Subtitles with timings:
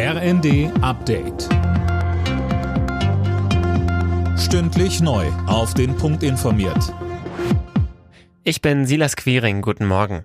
[0.00, 1.48] RND Update.
[4.38, 5.26] Stündlich neu.
[5.48, 6.94] Auf den Punkt informiert.
[8.44, 9.60] Ich bin Silas Quiring.
[9.60, 10.22] Guten Morgen.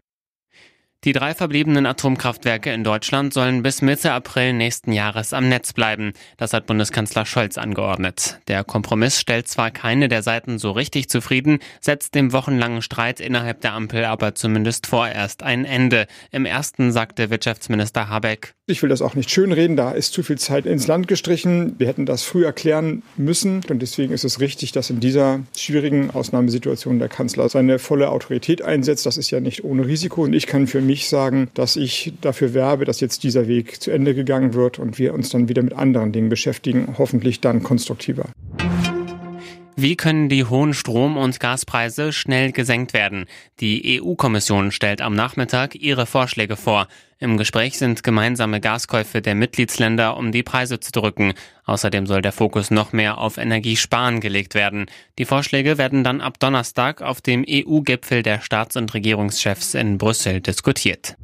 [1.05, 6.13] Die drei verbliebenen Atomkraftwerke in Deutschland sollen bis Mitte April nächsten Jahres am Netz bleiben.
[6.37, 8.39] Das hat Bundeskanzler Scholz angeordnet.
[8.47, 13.59] Der Kompromiss stellt zwar keine der Seiten so richtig zufrieden, setzt dem wochenlangen Streit innerhalb
[13.59, 16.07] der Ampel aber zumindest vorerst ein Ende.
[16.31, 18.53] Im ersten sagte Wirtschaftsminister Habeck.
[18.65, 21.75] Ich will das auch nicht schönreden, da ist zu viel Zeit ins Land gestrichen.
[21.79, 26.11] Wir hätten das früher klären müssen und deswegen ist es richtig, dass in dieser schwierigen
[26.11, 29.05] Ausnahmesituation der Kanzler seine volle Autorität einsetzt.
[29.05, 32.13] Das ist ja nicht ohne Risiko und ich kann für mich mich sagen, dass ich
[32.21, 35.63] dafür werbe, dass jetzt dieser Weg zu Ende gegangen wird und wir uns dann wieder
[35.63, 38.29] mit anderen Dingen beschäftigen, hoffentlich dann konstruktiver.
[39.75, 43.25] Wie können die hohen Strom- und Gaspreise schnell gesenkt werden?
[43.59, 46.87] Die EU-Kommission stellt am Nachmittag ihre Vorschläge vor.
[47.17, 51.33] Im Gespräch sind gemeinsame Gaskäufe der Mitgliedsländer, um die Preise zu drücken.
[51.65, 54.85] Außerdem soll der Fokus noch mehr auf Energiesparen gelegt werden.
[55.17, 60.41] Die Vorschläge werden dann ab Donnerstag auf dem EU-Gipfel der Staats- und Regierungschefs in Brüssel
[60.41, 61.15] diskutiert.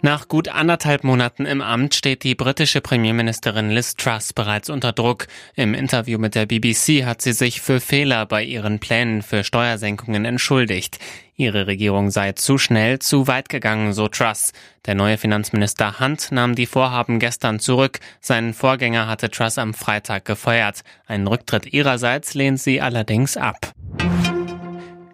[0.00, 5.26] Nach gut anderthalb Monaten im Amt steht die britische Premierministerin Liz Truss bereits unter Druck.
[5.56, 10.24] Im Interview mit der BBC hat sie sich für Fehler bei ihren Plänen für Steuersenkungen
[10.24, 11.00] entschuldigt.
[11.34, 14.52] Ihre Regierung sei zu schnell, zu weit gegangen, so Truss.
[14.86, 17.98] Der neue Finanzminister Hunt nahm die Vorhaben gestern zurück.
[18.20, 20.82] Seinen Vorgänger hatte Truss am Freitag gefeuert.
[21.08, 23.72] Einen Rücktritt ihrerseits lehnt sie allerdings ab.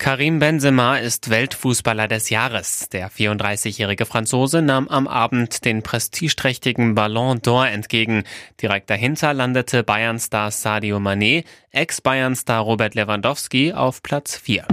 [0.04, 2.90] Karim Benzema ist Weltfußballer des Jahres.
[2.90, 8.24] Der 34-jährige Franzose nahm am Abend den prestigeträchtigen Ballon d'Or entgegen.
[8.60, 14.66] Direkt dahinter landete Bayern-Star Sadio Mané, Ex-Bayern-Star Robert Lewandowski auf Platz 4.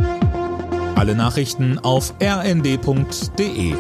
[0.96, 3.76] Alle Nachrichten auf rnd.de